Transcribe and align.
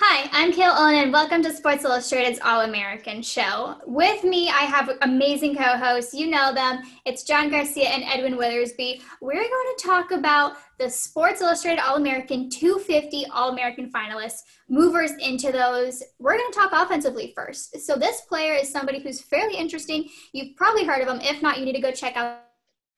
Hi, 0.00 0.28
I'm 0.30 0.52
Kale 0.52 0.74
Owen, 0.76 0.94
and 0.94 1.12
welcome 1.12 1.42
to 1.42 1.52
Sports 1.52 1.84
Illustrated's 1.84 2.38
All 2.44 2.60
American 2.60 3.20
Show. 3.20 3.78
With 3.84 4.22
me, 4.22 4.48
I 4.48 4.60
have 4.60 4.96
amazing 5.02 5.56
co 5.56 5.76
hosts. 5.76 6.14
You 6.14 6.28
know 6.28 6.54
them. 6.54 6.82
It's 7.04 7.24
John 7.24 7.50
Garcia 7.50 7.88
and 7.88 8.04
Edwin 8.04 8.38
Weathersby. 8.38 9.02
We're 9.20 9.34
going 9.34 9.76
to 9.76 9.84
talk 9.84 10.12
about 10.12 10.52
the 10.78 10.88
Sports 10.88 11.40
Illustrated 11.40 11.82
All 11.82 11.96
American 11.96 12.48
250 12.48 13.26
All 13.32 13.50
American 13.50 13.90
finalists, 13.90 14.42
movers 14.68 15.10
into 15.18 15.50
those. 15.50 16.00
We're 16.20 16.38
going 16.38 16.52
to 16.52 16.56
talk 16.56 16.70
offensively 16.72 17.32
first. 17.34 17.80
So, 17.80 17.96
this 17.96 18.20
player 18.20 18.54
is 18.54 18.70
somebody 18.70 19.00
who's 19.00 19.20
fairly 19.20 19.56
interesting. 19.56 20.08
You've 20.32 20.54
probably 20.54 20.84
heard 20.84 21.02
of 21.02 21.08
him. 21.08 21.20
If 21.20 21.42
not, 21.42 21.58
you 21.58 21.64
need 21.64 21.74
to 21.74 21.82
go 21.82 21.90
check 21.90 22.16
out 22.16 22.38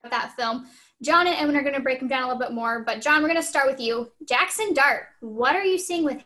that 0.07 0.33
film. 0.37 0.67
John 1.01 1.25
and 1.25 1.35
Edwin 1.35 1.55
are 1.55 1.63
going 1.63 1.73
to 1.73 1.81
break 1.81 1.99
him 1.99 2.07
down 2.07 2.21
a 2.21 2.27
little 2.27 2.39
bit 2.39 2.53
more. 2.53 2.83
But, 2.83 3.01
John, 3.01 3.23
we're 3.23 3.29
going 3.29 3.41
to 3.41 3.47
start 3.47 3.65
with 3.65 3.79
you. 3.79 4.11
Jackson 4.29 4.75
Dart, 4.75 5.05
what 5.21 5.55
are 5.55 5.65
you 5.65 5.79
seeing 5.79 6.03
with 6.03 6.23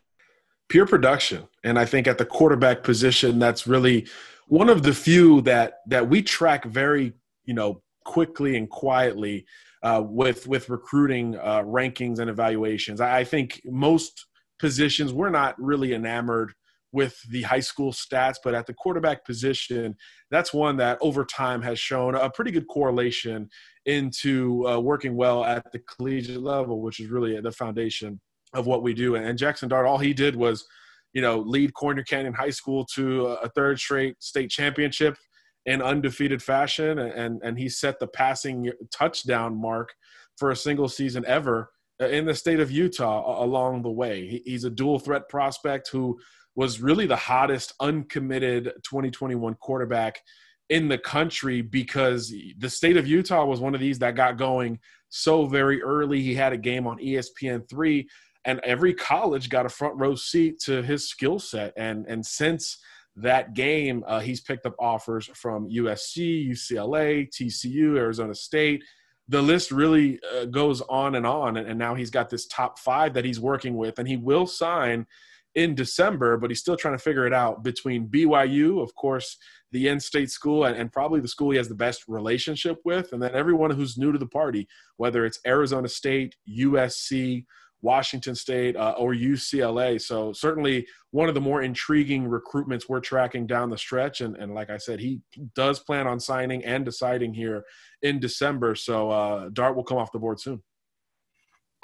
pure 0.69 0.85
production. 0.85 1.47
And 1.63 1.77
I 1.77 1.85
think 1.85 2.07
at 2.07 2.17
the 2.17 2.25
quarterback 2.25 2.83
position, 2.83 3.39
that's 3.39 3.67
really 3.67 4.07
one 4.47 4.69
of 4.69 4.83
the 4.83 4.93
few 4.93 5.41
that 5.41 5.79
that 5.87 6.07
we 6.09 6.21
track 6.21 6.65
very, 6.65 7.13
you 7.45 7.53
know, 7.53 7.81
quickly 8.03 8.55
and 8.57 8.69
quietly 8.69 9.45
uh, 9.83 10.01
with 10.03 10.47
with 10.47 10.69
recruiting 10.69 11.35
uh, 11.37 11.61
rankings 11.63 12.19
and 12.19 12.29
evaluations. 12.29 13.01
I, 13.01 13.19
I 13.19 13.23
think 13.23 13.61
most 13.65 14.25
positions 14.59 15.11
we're 15.11 15.29
not 15.29 15.55
really 15.59 15.93
enamored 15.93 16.53
with 16.91 17.19
the 17.29 17.41
high 17.41 17.59
school 17.59 17.91
stats, 17.91 18.37
but 18.41 18.55
at 18.55 18.65
the 18.65 18.73
quarterback 18.73 19.25
position, 19.25 19.93
that's 20.31 20.53
one 20.53 20.77
that 20.77 20.97
over 21.01 21.25
time 21.25 21.61
has 21.61 21.77
shown 21.77 22.15
a 22.15 22.29
pretty 22.29 22.51
good 22.51 22.67
correlation 22.67 23.49
into 23.85 24.65
uh, 24.65 24.79
working 24.79 25.15
well 25.15 25.43
at 25.43 25.69
the 25.73 25.79
collegiate 25.79 26.41
level, 26.41 26.81
which 26.81 27.01
is 27.01 27.09
really 27.09 27.39
the 27.41 27.51
foundation 27.51 28.21
of 28.55 28.65
what 28.65 28.81
we 28.81 28.93
do. 28.93 29.15
And 29.15 29.37
Jackson 29.37 29.69
Dart, 29.69 29.85
all 29.85 29.97
he 29.97 30.13
did 30.13 30.35
was, 30.35 30.65
you 31.13 31.21
know, 31.21 31.39
lead 31.39 31.73
Corner 31.73 32.03
Canyon 32.03 32.33
High 32.33 32.49
School 32.49 32.85
to 32.95 33.27
a 33.27 33.49
third 33.49 33.79
straight 33.79 34.21
state 34.21 34.49
championship 34.49 35.17
in 35.65 35.81
undefeated 35.81 36.41
fashion, 36.41 36.99
and 36.99 37.41
and 37.43 37.57
he 37.57 37.69
set 37.69 37.99
the 37.99 38.07
passing 38.07 38.71
touchdown 38.91 39.59
mark 39.59 39.93
for 40.37 40.51
a 40.51 40.55
single 40.55 40.89
season 40.89 41.23
ever 41.25 41.69
uh, 42.01 42.07
in 42.07 42.25
the 42.25 42.35
state 42.35 42.59
of 42.59 42.71
Utah 42.71 43.43
along 43.43 43.81
the 43.81 43.91
way. 43.91 44.41
He's 44.45 44.63
a 44.65 44.69
dual 44.69 44.99
threat 44.99 45.29
prospect 45.29 45.89
who 45.89 46.19
was 46.55 46.81
really 46.81 47.05
the 47.05 47.15
hottest 47.15 47.73
uncommitted 47.79 48.65
2021 48.83 49.55
quarterback 49.55 50.21
in 50.69 50.87
the 50.87 50.97
country 50.97 51.61
because 51.61 52.33
the 52.57 52.69
state 52.69 52.97
of 52.97 53.07
Utah 53.07 53.45
was 53.45 53.59
one 53.59 53.75
of 53.75 53.81
these 53.81 53.99
that 53.99 54.15
got 54.15 54.37
going 54.37 54.79
so 55.09 55.45
very 55.45 55.81
early. 55.81 56.21
He 56.21 56.33
had 56.33 56.53
a 56.53 56.57
game 56.57 56.87
on 56.87 56.97
ESPN3 56.97 58.05
and 58.45 58.59
every 58.63 58.93
college 58.93 59.49
got 59.49 59.65
a 59.65 59.69
front 59.69 59.99
row 59.99 60.15
seat 60.15 60.59
to 60.61 60.81
his 60.83 61.09
skill 61.09 61.39
set. 61.39 61.73
And 61.75 62.05
and 62.07 62.25
since 62.25 62.77
that 63.17 63.53
game, 63.53 64.03
uh, 64.07 64.19
he's 64.19 64.41
picked 64.41 64.65
up 64.65 64.75
offers 64.79 65.29
from 65.33 65.69
USC, 65.69 66.49
UCLA, 66.49 67.29
TCU, 67.29 67.97
Arizona 67.97 68.35
State. 68.35 68.83
The 69.27 69.41
list 69.41 69.71
really 69.71 70.19
uh, 70.35 70.45
goes 70.45 70.81
on 70.81 71.15
and 71.15 71.25
on. 71.25 71.57
And, 71.57 71.67
and 71.67 71.79
now 71.79 71.95
he's 71.95 72.11
got 72.11 72.29
this 72.29 72.45
top 72.45 72.77
five 72.77 73.13
that 73.13 73.25
he's 73.25 73.39
working 73.39 73.75
with, 73.77 73.99
and 73.99 74.07
he 74.07 74.17
will 74.17 74.45
sign 74.45 75.07
in 75.55 75.73
December, 75.73 76.37
but 76.37 76.51
he's 76.51 76.59
still 76.59 76.75
trying 76.75 76.95
to 76.95 77.03
figure 77.03 77.25
it 77.25 77.33
out 77.33 77.63
between 77.63 78.09
BYU, 78.09 78.83
of 78.83 78.93
course, 78.95 79.37
the 79.71 79.87
in-state 79.87 80.29
school, 80.29 80.65
and, 80.65 80.75
and, 80.77 80.91
probably 80.91 81.21
the 81.21 81.27
school 81.27 81.51
he 81.51 81.57
has 81.57 81.69
the 81.69 81.75
best 81.75 82.03
relationship 82.07 82.77
with, 82.83 83.13
and 83.13 83.21
then 83.21 83.33
everyone 83.33 83.71
who's 83.71 83.97
new 83.97 84.11
to 84.11 84.19
the 84.19 84.27
party, 84.27 84.67
whether 84.97 85.25
it's 85.25 85.39
Arizona 85.47 85.87
State, 85.87 86.35
USC, 86.49 87.45
Washington 87.81 88.35
State, 88.35 88.75
uh, 88.75 88.95
or 88.97 89.13
UCLA. 89.13 90.01
So 90.01 90.33
certainly 90.33 90.87
one 91.11 91.29
of 91.29 91.35
the 91.35 91.41
more 91.41 91.61
intriguing 91.61 92.27
recruitments 92.27 92.83
we're 92.89 92.99
tracking 92.99 93.47
down 93.47 93.69
the 93.69 93.77
stretch. 93.77 94.21
And, 94.21 94.35
and 94.37 94.53
like 94.53 94.69
I 94.69 94.77
said, 94.77 94.99
he 94.99 95.21
does 95.55 95.79
plan 95.79 96.07
on 96.07 96.19
signing 96.19 96.63
and 96.65 96.83
deciding 96.83 97.33
here 97.33 97.63
in 98.01 98.19
December. 98.19 98.75
So 98.75 99.09
uh, 99.11 99.49
Dart 99.53 99.75
will 99.75 99.83
come 99.83 99.97
off 99.97 100.11
the 100.11 100.19
board 100.19 100.39
soon. 100.39 100.61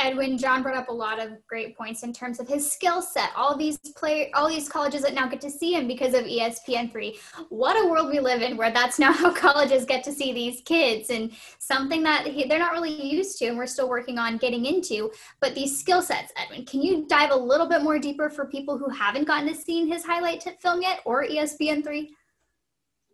Edwin, 0.02 0.36
John 0.38 0.64
brought 0.64 0.76
up 0.76 0.90
a 0.90 0.94
lot 0.94 1.20
of 1.20 1.46
great 1.48 1.78
points 1.78 2.02
in 2.02 2.12
terms 2.12 2.40
of 2.40 2.48
his 2.48 2.70
skill 2.70 3.04
set. 3.04 3.30
All 3.36 3.56
these 3.56 3.78
play, 3.78 4.32
all 4.32 4.50
these 4.50 4.68
colleges 4.68 5.04
that 5.04 5.14
now 5.14 5.28
get 5.28 5.40
to 5.42 5.50
see 5.50 5.74
him 5.74 5.88
because 5.88 6.16
of 6.16 6.26
ESPN3. 6.26 7.18
What 7.50 7.80
a 7.80 7.88
world 7.88 8.10
we 8.10 8.20
live 8.20 8.42
in, 8.42 8.58
where 8.58 8.72
that's 8.72 8.98
now 9.06 9.14
how 9.14 9.32
colleges 9.32 9.86
get 9.86 10.04
to 10.06 10.12
see 10.12 10.34
these 10.34 10.62
kids, 10.62 11.12
and 11.12 11.32
something 11.60 12.02
that 12.04 12.26
he, 12.26 12.48
they're 12.48 12.60
not 12.60 12.72
really 12.72 12.92
used 12.92 13.38
to, 13.40 13.46
and 13.46 13.58
we're 13.58 13.68
still 13.68 13.90
working 13.90 14.18
on 14.18 14.38
getting 14.38 14.66
into. 14.66 15.12
But 15.40 15.54
these 15.54 15.78
skill 15.80 16.02
sets, 16.02 16.34
Edwin, 16.36 16.66
can 16.66 16.82
you 16.82 17.06
dive 17.08 17.32
a 17.32 17.36
little 17.36 17.70
bit 17.70 17.84
more 17.84 18.00
deeper 18.00 18.30
for 18.30 18.46
people 18.46 18.78
who 18.78 18.90
haven't 18.90 19.28
gotten 19.28 19.48
to 19.50 19.56
see 19.56 19.88
his 19.88 20.04
highlight 20.04 20.44
film 20.60 20.82
yet, 20.82 21.02
or 21.06 21.26
ESPN3? 21.26 22.08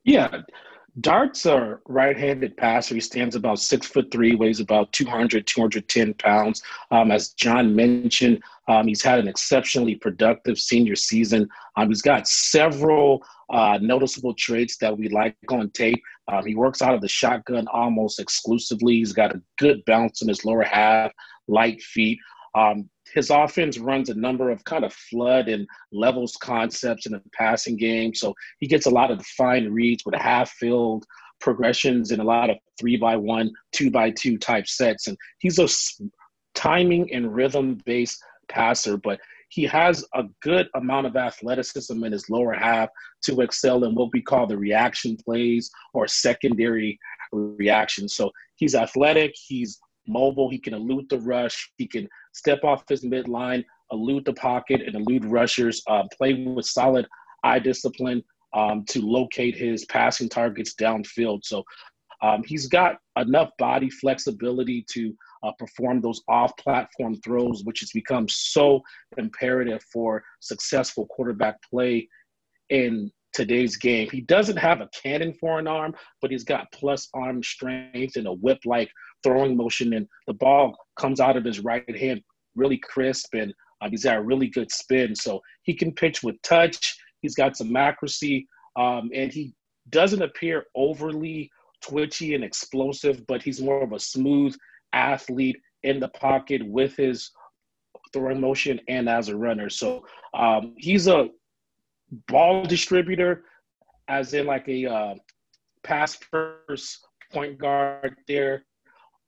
Yeah, 0.05 0.29
Dart's 0.99 1.45
a 1.45 1.79
right-handed 1.87 2.57
passer. 2.57 2.95
He 2.95 3.01
stands 3.01 3.35
about 3.35 3.59
six 3.59 3.85
foot 3.85 4.09
three, 4.11 4.35
weighs 4.35 4.59
about 4.59 4.91
200, 4.93 5.45
210 5.45 6.13
pounds. 6.15 6.63
Um, 6.89 7.11
as 7.11 7.29
John 7.29 7.75
mentioned, 7.75 8.41
um, 8.67 8.87
he's 8.87 9.03
had 9.03 9.19
an 9.19 9.27
exceptionally 9.27 9.95
productive 9.95 10.57
senior 10.57 10.95
season. 10.95 11.47
Um, 11.75 11.89
he's 11.89 12.01
got 12.01 12.27
several 12.27 13.23
uh, 13.49 13.77
noticeable 13.81 14.33
traits 14.33 14.77
that 14.77 14.97
we 14.97 15.07
like 15.09 15.35
on 15.51 15.69
tape. 15.71 16.01
Um, 16.29 16.45
he 16.45 16.55
works 16.55 16.81
out 16.81 16.95
of 16.95 17.01
the 17.01 17.07
shotgun 17.07 17.67
almost 17.67 18.19
exclusively. 18.19 18.95
He's 18.95 19.13
got 19.13 19.35
a 19.35 19.41
good 19.57 19.83
bounce 19.85 20.21
in 20.21 20.27
his 20.27 20.43
lower 20.45 20.63
half, 20.63 21.11
light 21.47 21.81
feet. 21.81 22.19
Um, 22.57 22.89
his 23.13 23.29
offense 23.29 23.77
runs 23.77 24.09
a 24.09 24.15
number 24.15 24.49
of 24.49 24.63
kind 24.65 24.83
of 24.83 24.91
flood 24.93 25.47
and 25.47 25.67
levels 25.91 26.35
concepts 26.41 27.05
in 27.05 27.11
the 27.11 27.21
passing 27.33 27.77
game. 27.77 28.13
So 28.13 28.33
he 28.59 28.67
gets 28.67 28.87
a 28.87 28.91
lot 28.91 29.11
of 29.11 29.19
defined 29.19 29.73
reads 29.73 30.03
with 30.05 30.15
half 30.15 30.49
field 30.51 31.05
progressions 31.39 32.11
and 32.11 32.21
a 32.21 32.25
lot 32.25 32.49
of 32.49 32.57
three 32.79 32.97
by 32.97 33.15
one, 33.15 33.51
two 33.71 33.91
by 33.91 34.09
two 34.09 34.37
type 34.37 34.67
sets. 34.67 35.07
And 35.07 35.15
he's 35.37 35.59
a 35.59 35.67
timing 36.55 37.13
and 37.13 37.33
rhythm 37.33 37.79
based 37.85 38.17
passer, 38.49 38.97
but 38.97 39.19
he 39.49 39.63
has 39.63 40.03
a 40.15 40.23
good 40.41 40.67
amount 40.75 41.07
of 41.07 41.15
athleticism 41.15 42.03
in 42.03 42.11
his 42.11 42.29
lower 42.29 42.53
half 42.53 42.89
to 43.23 43.41
excel 43.41 43.83
in 43.83 43.95
what 43.95 44.09
we 44.13 44.21
call 44.21 44.47
the 44.47 44.57
reaction 44.57 45.15
plays 45.15 45.69
or 45.93 46.07
secondary 46.07 46.99
reaction. 47.31 48.09
So 48.09 48.31
he's 48.55 48.75
athletic, 48.75 49.33
he's 49.35 49.79
mobile, 50.07 50.49
he 50.49 50.59
can 50.59 50.73
elude 50.73 51.09
the 51.09 51.19
rush, 51.19 51.71
he 51.77 51.87
can 51.87 52.07
step 52.33 52.63
off 52.63 52.83
his 52.87 53.03
midline, 53.03 53.63
elude 53.91 54.25
the 54.25 54.33
pocket, 54.33 54.81
and 54.81 54.95
elude 54.95 55.25
rushers, 55.25 55.81
uh, 55.87 56.03
play 56.15 56.33
with 56.33 56.65
solid 56.65 57.07
eye 57.43 57.59
discipline 57.59 58.23
um, 58.55 58.83
to 58.89 59.01
locate 59.01 59.55
his 59.55 59.85
passing 59.85 60.29
targets 60.29 60.73
downfield. 60.79 61.43
So 61.43 61.63
um, 62.21 62.43
he's 62.45 62.67
got 62.67 62.97
enough 63.17 63.49
body 63.59 63.89
flexibility 63.89 64.85
to 64.91 65.13
uh, 65.43 65.51
perform 65.59 66.01
those 66.01 66.21
off 66.27 66.51
platform 66.57 67.15
throws, 67.23 67.63
which 67.63 67.79
has 67.81 67.91
become 67.91 68.27
so 68.27 68.81
imperative 69.17 69.83
for 69.93 70.23
successful 70.39 71.05
quarterback 71.07 71.57
play 71.69 72.07
in 72.69 73.11
today's 73.33 73.77
game. 73.77 74.09
He 74.11 74.21
doesn't 74.21 74.57
have 74.57 74.81
a 74.81 74.89
cannon 74.99 75.33
for 75.39 75.59
an 75.59 75.67
arm, 75.67 75.93
but 76.21 76.31
he's 76.31 76.43
got 76.43 76.71
plus 76.71 77.07
arm 77.13 77.43
strength 77.43 78.15
and 78.15 78.25
a 78.25 78.33
whip 78.33 78.59
like 78.65 78.89
throwing 79.23 79.55
motion. 79.55 79.93
And 79.93 80.07
the 80.27 80.33
ball 80.33 80.77
comes 80.99 81.19
out 81.19 81.37
of 81.37 81.43
his 81.43 81.59
right 81.59 81.97
hand 81.97 82.21
really 82.55 82.77
crisp 82.77 83.33
and 83.33 83.53
uh, 83.81 83.89
he's 83.89 84.03
got 84.03 84.17
a 84.17 84.21
really 84.21 84.47
good 84.47 84.71
spin. 84.71 85.15
So 85.15 85.41
he 85.63 85.73
can 85.73 85.93
pitch 85.93 86.23
with 86.23 86.41
touch. 86.41 86.97
He's 87.21 87.35
got 87.35 87.55
some 87.55 87.75
accuracy 87.75 88.47
um, 88.75 89.09
and 89.13 89.31
he 89.31 89.53
doesn't 89.89 90.21
appear 90.21 90.65
overly 90.75 91.49
twitchy 91.81 92.35
and 92.35 92.43
explosive, 92.43 93.25
but 93.27 93.41
he's 93.41 93.61
more 93.61 93.83
of 93.83 93.93
a 93.93 93.99
smooth 93.99 94.55
athlete 94.93 95.57
in 95.83 95.99
the 95.99 96.09
pocket 96.09 96.61
with 96.65 96.95
his 96.95 97.31
throwing 98.13 98.41
motion 98.41 98.79
and 98.87 99.07
as 99.07 99.29
a 99.29 99.37
runner. 99.37 99.69
So 99.69 100.05
um, 100.33 100.73
he's 100.77 101.07
a 101.07 101.29
ball 102.27 102.65
distributor, 102.65 103.43
as 104.07 104.33
in 104.33 104.45
like 104.45 104.67
a 104.67 104.85
uh, 104.85 105.15
pass 105.83 106.17
first 106.31 107.05
point 107.31 107.57
guard 107.57 108.15
there 108.27 108.63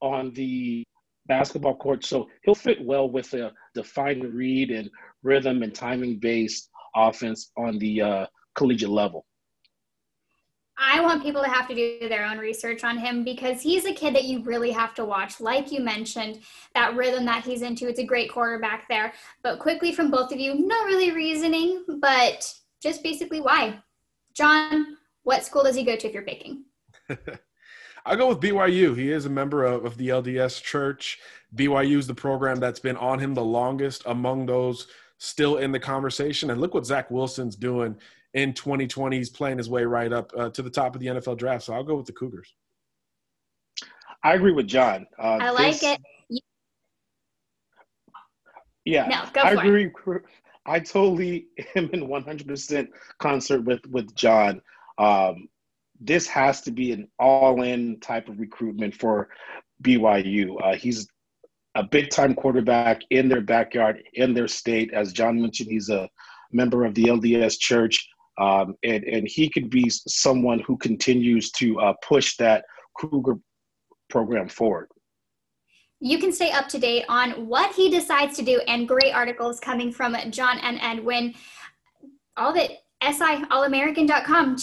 on 0.01 0.34
the 0.34 0.84
basketball 1.28 1.75
court. 1.75 2.04
So 2.04 2.28
he'll 2.44 2.56
fit 2.56 2.84
well 2.84 3.10
with 3.10 3.34
a 3.34 3.51
defined 3.74 4.34
read 4.34 4.72
and 4.72 4.90
rhythm 5.24 5.63
and 5.63 5.74
timing 5.74 6.18
based 6.18 6.69
offense 6.96 7.51
on 7.57 7.78
the 7.80 8.01
uh, 8.01 8.25
collegiate 8.56 8.90
level. 8.90 9.25
I 10.81 11.01
want 11.01 11.22
people 11.22 11.44
to 11.44 11.50
have 11.50 11.68
to 11.68 11.75
do 11.75 12.07
their 12.07 12.25
own 12.25 12.38
research 12.38 12.86
on 12.86 12.98
him 12.98 13.25
because 13.25 13.62
he's 13.62 13.86
a 13.86 13.94
kid 13.94 14.16
that 14.16 14.24
you 14.24 14.42
really 14.44 14.72
have 14.72 14.94
to 14.96 15.04
watch. 15.04 15.42
Like 15.42 15.74
you 15.74 15.81
mentioned, 15.81 16.40
that 16.74 16.96
rhythm 16.96 17.25
that 17.25 17.44
he's 17.44 17.63
into, 17.63 17.90
it's 17.90 18.00
a 18.00 18.06
great 18.06 18.31
quarterback 18.31 18.88
there. 18.88 19.13
But 19.44 19.60
quickly 19.60 19.92
from 19.92 20.10
both 20.10 20.31
of 20.31 20.40
you, 20.40 20.56
not 20.56 20.86
really 20.86 21.12
reasoning, 21.12 21.84
but 22.00 22.54
just 22.81 23.04
basically 23.04 23.42
why. 23.42 23.80
John, 24.34 24.98
what 25.24 25.44
school 25.44 25.63
does 25.63 25.75
he 25.75 25.84
go 25.84 25.98
to 25.98 26.07
if 26.07 26.13
you're 26.13 26.24
picking? 26.24 26.63
I'll 28.06 28.18
go 28.18 28.30
with 28.30 28.40
BYU. 28.40 28.98
He 28.98 29.12
is 29.12 29.25
a 29.25 29.30
member 29.30 29.66
of, 29.66 29.86
of 29.86 29.98
the 29.98 30.10
LDS 30.10 30.62
Church. 30.62 31.19
BYU 31.56 31.98
is 31.98 32.07
the 32.07 32.16
program 32.16 32.60
that's 32.60 32.80
been 32.80 32.98
on 32.98 33.19
him 33.19 33.34
the 33.34 33.44
longest 33.44 34.04
among 34.06 34.46
those 34.46 34.88
still 35.18 35.57
in 35.57 35.72
the 35.72 35.80
conversation. 35.80 36.50
And 36.50 36.62
look 36.62 36.74
what 36.74 36.86
Zach 36.86 37.12
Wilson's 37.12 37.56
doing 37.56 37.96
in 38.34 38.54
2020. 38.54 39.18
He's 39.18 39.30
playing 39.30 39.57
his 39.57 39.69
way 39.69 39.84
right 39.84 40.12
up 40.12 40.31
uh, 40.38 40.50
to 40.50 40.62
the 40.62 40.69
top 40.69 40.96
of 40.96 41.01
the 41.01 41.07
NFL 41.07 41.38
draft. 41.38 41.63
So 41.66 41.74
I'll 41.74 41.84
go 41.84 41.96
with 41.96 42.06
the 42.06 42.13
Cougars. 42.13 42.54
I 44.24 44.34
agree 44.34 44.51
with 44.51 44.68
John. 44.68 45.07
Uh, 45.18 45.38
I 45.42 45.50
like 45.51 45.80
this, 45.80 45.98
it. 46.30 46.44
Yeah, 48.86 49.07
no, 49.07 49.42
I 49.42 49.51
agree. 49.51 49.86
It. 50.07 50.22
I 50.66 50.80
totally 50.80 51.48
am 51.75 51.90
in 51.94 52.07
100% 52.07 52.88
concert 53.19 53.63
with 53.63 53.86
with 53.88 54.13
John. 54.16 54.62
Um, 54.98 55.48
this 56.00 56.28
has 56.28 56.62
to 56.62 56.72
be 56.72 56.92
an 56.92 57.07
all-in 57.19 58.00
type 58.00 58.30
of 58.30 58.40
recruitment 58.40 58.96
for 58.96 59.30
BYU. 59.84 60.56
Uh, 60.63 60.75
he's 60.75 61.07
a 61.75 61.84
big-time 61.84 62.34
quarterback 62.34 63.01
in 63.10 63.30
their 63.30 63.42
backyard, 63.42 64.01
in 64.13 64.34
their 64.34 64.48
state. 64.48 64.94
As 64.94 65.13
John 65.13 65.42
mentioned, 65.42 65.69
he's 65.69 65.90
a 65.90 66.10
member 66.51 66.86
of 66.86 66.96
the 66.96 67.06
LDS 67.06 67.60
Church, 67.60 68.07
um, 68.40 68.75
and 68.84 69.04
and 69.04 69.28
he 69.28 69.50
could 69.50 69.69
be 69.69 69.90
someone 69.90 70.60
who 70.60 70.78
continues 70.78 71.51
to 71.51 71.80
uh, 71.80 71.94
push 72.07 72.38
that 72.38 72.66
Cougar 72.98 73.36
program 74.10 74.50
forward. 74.50 74.88
You 76.01 76.18
can 76.18 76.31
stay 76.31 76.51
up 76.51 76.69
to 76.69 76.80
date 76.80 77.04
on 77.10 77.48
what 77.48 77.75
he 77.75 77.90
decides 77.90 78.38
to 78.38 78.44
do 78.44 78.62
and 78.68 78.88
great 78.88 79.13
articles 79.13 79.60
coming 79.60 79.92
from 79.92 80.16
John 80.31 80.57
and 80.60 80.80
Edwin. 80.81 81.36
All 82.38 82.54
that 82.54 82.72
SIallamerican.com. 83.04 84.57